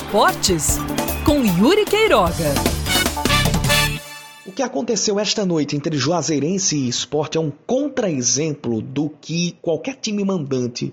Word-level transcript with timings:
Esportes, 0.00 0.78
com 1.26 1.44
Yuri 1.44 1.84
Queiroga. 1.84 2.54
O 4.46 4.50
que 4.50 4.62
aconteceu 4.62 5.20
esta 5.20 5.44
noite 5.44 5.76
entre 5.76 5.96
Juazeirense 5.96 6.74
e 6.76 6.88
Esporte 6.88 7.36
é 7.36 7.40
um 7.40 7.50
contra-exemplo 7.50 8.80
do 8.80 9.10
que 9.20 9.52
qualquer 9.60 9.96
time 9.96 10.24
mandante 10.24 10.92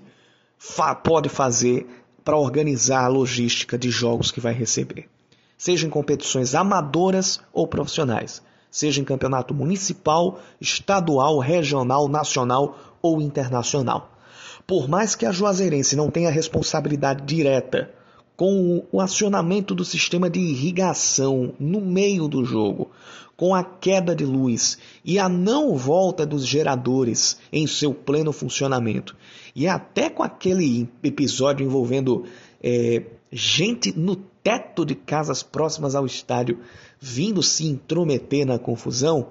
fa 0.58 0.94
pode 0.94 1.30
fazer 1.30 1.88
para 2.22 2.36
organizar 2.36 3.04
a 3.04 3.08
logística 3.08 3.78
de 3.78 3.90
jogos 3.90 4.30
que 4.30 4.40
vai 4.40 4.52
receber. 4.52 5.08
Seja 5.56 5.86
em 5.86 5.90
competições 5.90 6.54
amadoras 6.54 7.40
ou 7.52 7.66
profissionais, 7.66 8.42
seja 8.70 9.00
em 9.00 9.04
campeonato 9.04 9.54
municipal, 9.54 10.38
estadual, 10.60 11.38
regional, 11.38 12.08
nacional 12.08 12.78
ou 13.00 13.22
internacional. 13.22 14.12
Por 14.66 14.86
mais 14.86 15.16
que 15.16 15.24
a 15.24 15.32
Juazeirense 15.32 15.96
não 15.96 16.10
tenha 16.10 16.30
responsabilidade 16.30 17.24
direta 17.24 17.97
com 18.38 18.86
o 18.92 19.00
acionamento 19.00 19.74
do 19.74 19.84
sistema 19.84 20.30
de 20.30 20.38
irrigação 20.38 21.52
no 21.58 21.80
meio 21.80 22.28
do 22.28 22.44
jogo, 22.44 22.88
com 23.36 23.52
a 23.52 23.64
queda 23.64 24.14
de 24.14 24.24
luz 24.24 24.78
e 25.04 25.18
a 25.18 25.28
não 25.28 25.76
volta 25.76 26.24
dos 26.24 26.46
geradores 26.46 27.40
em 27.52 27.66
seu 27.66 27.92
pleno 27.92 28.32
funcionamento, 28.32 29.16
e 29.56 29.66
até 29.66 30.08
com 30.08 30.22
aquele 30.22 30.88
episódio 31.02 31.66
envolvendo 31.66 32.26
é, 32.62 33.02
gente 33.32 33.92
no 33.98 34.14
teto 34.14 34.86
de 34.86 34.94
casas 34.94 35.42
próximas 35.42 35.96
ao 35.96 36.06
estádio 36.06 36.60
vindo 37.00 37.42
se 37.42 37.66
intrometer 37.66 38.46
na 38.46 38.56
confusão, 38.56 39.30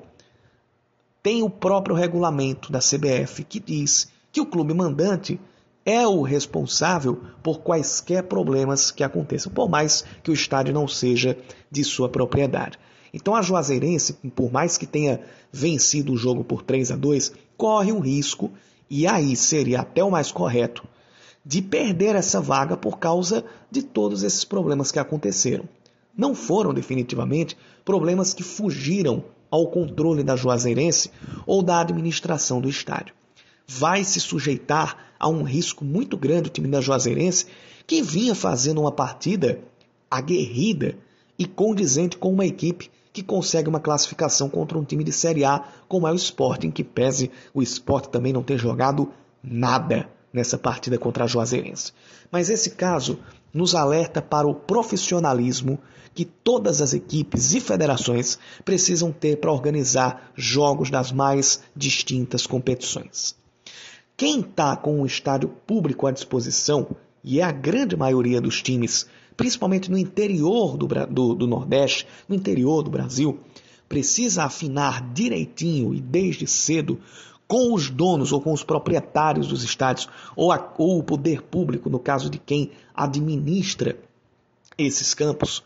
tem 1.24 1.42
o 1.42 1.50
próprio 1.50 1.96
regulamento 1.96 2.74
da 2.74 2.80
CBF 2.80 3.46
que 3.46 3.62
diz 3.62 4.12
que 4.34 4.42
o 4.42 4.46
clube 4.46 4.74
mandante 4.74 5.40
é 5.88 6.06
o 6.06 6.22
responsável 6.22 7.18
por 7.42 7.62
quaisquer 7.62 8.24
problemas 8.24 8.92
que 8.92 9.06
aconteçam, 9.06 9.50
por 9.50 9.70
mais 9.70 10.04
que 10.22 10.30
o 10.30 10.34
estádio 10.34 10.74
não 10.74 10.86
seja 10.86 11.38
de 11.72 11.82
sua 11.82 12.10
propriedade. 12.10 12.78
Então 13.14 13.34
a 13.34 13.42
Juazeirense, 13.42 14.12
por 14.36 14.52
mais 14.52 14.78
que 14.78 14.86
tenha 14.86 15.22
vencido 15.50 16.12
o 16.12 16.18
jogo 16.18 16.44
por 16.44 16.62
3 16.62 16.92
a 16.92 16.98
2, 16.98 17.32
corre 17.56 17.94
um 17.94 18.02
risco, 18.02 18.52
e 18.90 19.08
aí 19.08 19.34
seria 19.38 19.80
até 19.80 20.04
o 20.04 20.12
mais 20.12 20.30
correto, 20.30 20.86
de 21.46 21.62
perder 21.62 22.16
essa 22.18 22.42
vaga 22.42 22.76
por 22.76 23.00
causa 23.00 23.46
de 23.72 23.82
todos 23.82 24.24
esses 24.24 24.44
problemas 24.44 24.92
que 24.92 25.00
aconteceram. 25.00 25.64
Não 26.18 26.36
foram 26.36 26.74
definitivamente 26.74 27.58
problemas 27.86 28.34
que 28.34 28.44
fugiram 28.44 29.24
ao 29.50 29.68
controle 29.68 30.22
da 30.22 30.36
Juazeirense 30.36 31.10
ou 31.46 31.64
da 31.64 31.80
administração 31.80 32.60
do 32.60 32.68
estádio 32.68 33.16
vai 33.68 34.04
se 34.04 34.20
sujeitar 34.20 35.07
a 35.20 35.28
um 35.28 35.44
risco 35.44 35.84
muito 35.84 36.18
grande 36.18 36.50
o 36.50 36.52
time 36.52 36.68
da 36.68 36.82
Juazeirense, 36.82 37.46
que 37.86 38.02
vinha 38.02 38.36
fazendo 38.36 38.82
uma 38.82 38.92
partida 38.92 39.60
aguerrida 40.10 40.96
e 41.38 41.46
condizente 41.46 42.18
com 42.18 42.32
uma 42.32 42.46
equipe 42.46 42.90
que 43.14 43.24
consegue 43.24 43.68
uma 43.68 43.80
classificação 43.80 44.50
contra 44.50 44.78
um 44.78 44.84
time 44.84 45.04
de 45.04 45.12
Série 45.12 45.44
A, 45.44 45.64
como 45.88 46.08
é 46.08 46.12
o 46.12 46.16
Sporting, 46.16 46.70
que 46.70 46.84
pese 46.84 47.32
o 47.54 47.64
Sport 47.64 48.08
também 48.08 48.32
não 48.32 48.44
ter 48.44 48.58
jogado 48.58 49.12
nada 49.44 50.08
nessa 50.32 50.58
partida 50.58 50.98
contra 50.98 51.24
a 51.24 51.28
Juazeirense. 51.28 51.94
Mas 52.32 52.50
esse 52.50 52.72
caso 52.72 53.20
nos 53.54 53.74
alerta 53.74 54.22
para 54.22 54.48
o 54.48 54.54
profissionalismo 54.54 55.80
que 56.14 56.26
todas 56.26 56.82
as 56.82 56.94
equipes 56.94 57.54
e 57.54 57.60
federações 57.60 58.38
precisam 58.64 59.12
ter 59.12 59.38
para 59.38 59.52
organizar 59.52 60.32
jogos 60.36 60.90
das 60.90 61.12
mais 61.12 61.62
distintas 61.76 62.46
competições. 62.46 63.36
Quem 64.18 64.40
está 64.40 64.76
com 64.76 65.00
um 65.00 65.06
estádio 65.06 65.48
público 65.48 66.08
à 66.08 66.12
disposição, 66.12 66.96
e 67.24 67.40
é 67.40 67.44
a 67.44 67.52
grande 67.52 67.96
maioria 67.96 68.42
dos 68.42 68.64
times, 68.64 69.08
principalmente 69.38 69.92
no 69.92 69.98
interior 69.98 70.76
do, 70.76 70.88
do, 70.88 71.36
do 71.36 71.46
Nordeste, 71.46 72.08
no 72.28 72.34
interior 72.34 72.82
do 72.82 72.90
Brasil, 72.90 73.40
precisa 73.88 74.44
afinar 74.44 75.14
direitinho 75.14 75.94
e 75.94 76.02
desde 76.02 76.48
cedo 76.48 77.00
com 77.48 77.76
os 77.76 77.92
donos 77.92 78.32
ou 78.32 78.42
com 78.42 78.52
os 78.52 78.64
proprietários 78.64 79.46
dos 79.46 79.64
estádios, 79.64 80.10
ou, 80.36 80.52
a, 80.52 80.74
ou, 80.80 80.98
o 80.98 81.04
poder 81.04 81.44
público, 81.44 81.88
no 81.88 82.00
caso 82.00 82.28
de 82.28 82.40
quem 82.40 82.72
administra 82.96 84.00
esses 84.80 85.14
campos, 85.14 85.64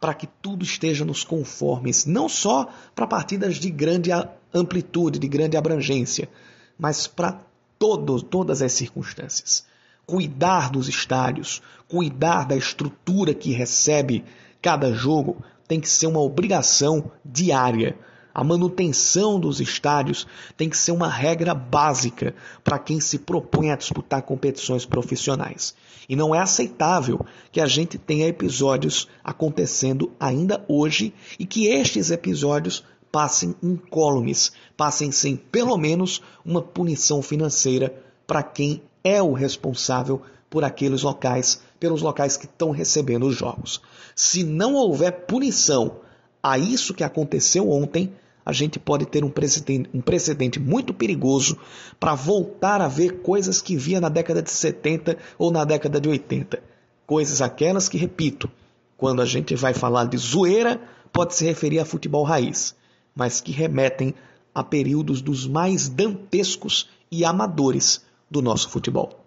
para 0.00 0.12
que 0.12 0.26
tudo 0.26 0.64
esteja 0.64 1.04
nos 1.04 1.22
conformes, 1.22 2.04
não 2.04 2.28
só 2.28 2.68
para 2.96 3.06
partidas 3.06 3.60
de 3.60 3.70
grande 3.70 4.10
amplitude, 4.52 5.20
de 5.20 5.28
grande 5.28 5.56
abrangência, 5.56 6.28
mas 6.76 7.06
para 7.06 7.51
todos, 7.82 8.22
todas 8.22 8.62
as 8.62 8.72
circunstâncias. 8.74 9.66
Cuidar 10.06 10.70
dos 10.70 10.88
estádios, 10.88 11.60
cuidar 11.88 12.46
da 12.46 12.54
estrutura 12.54 13.34
que 13.34 13.50
recebe 13.50 14.24
cada 14.62 14.92
jogo 14.92 15.42
tem 15.66 15.80
que 15.80 15.88
ser 15.88 16.06
uma 16.06 16.20
obrigação 16.20 17.10
diária. 17.24 17.98
A 18.32 18.44
manutenção 18.44 19.40
dos 19.40 19.60
estádios 19.60 20.28
tem 20.56 20.68
que 20.68 20.76
ser 20.76 20.92
uma 20.92 21.08
regra 21.08 21.54
básica 21.54 22.36
para 22.62 22.78
quem 22.78 23.00
se 23.00 23.18
propõe 23.18 23.72
a 23.72 23.76
disputar 23.76 24.22
competições 24.22 24.86
profissionais. 24.86 25.74
E 26.08 26.14
não 26.14 26.32
é 26.32 26.38
aceitável 26.38 27.26
que 27.50 27.60
a 27.60 27.66
gente 27.66 27.98
tenha 27.98 28.28
episódios 28.28 29.08
acontecendo 29.24 30.12
ainda 30.20 30.64
hoje 30.68 31.12
e 31.36 31.44
que 31.44 31.66
estes 31.66 32.12
episódios 32.12 32.84
passem 33.12 33.54
incólumes, 33.62 34.52
passem 34.74 35.12
sem 35.12 35.36
pelo 35.36 35.76
menos 35.76 36.22
uma 36.42 36.62
punição 36.62 37.20
financeira 37.20 37.94
para 38.26 38.42
quem 38.42 38.82
é 39.04 39.22
o 39.22 39.34
responsável 39.34 40.22
por 40.48 40.64
aqueles 40.64 41.02
locais, 41.02 41.60
pelos 41.78 42.00
locais 42.00 42.38
que 42.38 42.46
estão 42.46 42.70
recebendo 42.70 43.26
os 43.26 43.36
jogos. 43.36 43.82
Se 44.16 44.42
não 44.42 44.74
houver 44.74 45.26
punição 45.26 45.96
a 46.42 46.56
isso 46.56 46.94
que 46.94 47.04
aconteceu 47.04 47.70
ontem, 47.70 48.14
a 48.44 48.52
gente 48.52 48.78
pode 48.78 49.04
ter 49.06 49.22
um 49.24 49.30
precedente, 49.30 49.90
um 49.92 50.00
precedente 50.00 50.58
muito 50.58 50.94
perigoso 50.94 51.58
para 52.00 52.14
voltar 52.14 52.80
a 52.80 52.88
ver 52.88 53.20
coisas 53.20 53.60
que 53.60 53.76
via 53.76 54.00
na 54.00 54.08
década 54.08 54.42
de 54.42 54.50
70 54.50 55.18
ou 55.38 55.50
na 55.50 55.64
década 55.64 56.00
de 56.00 56.08
80. 56.08 56.60
Coisas 57.06 57.42
aquelas 57.42 57.88
que, 57.88 57.98
repito, 57.98 58.50
quando 58.96 59.20
a 59.20 59.26
gente 59.26 59.54
vai 59.54 59.74
falar 59.74 60.06
de 60.06 60.16
zoeira, 60.16 60.80
pode 61.12 61.34
se 61.34 61.44
referir 61.44 61.78
a 61.78 61.84
futebol 61.84 62.24
raiz 62.24 62.74
mas 63.14 63.40
que 63.40 63.52
remetem 63.52 64.14
a 64.54 64.62
períodos 64.62 65.20
dos 65.22 65.46
mais 65.46 65.88
dantescos 65.88 66.88
e 67.10 67.24
amadores 67.24 68.04
do 68.30 68.42
nosso 68.42 68.68
futebol. 68.68 69.21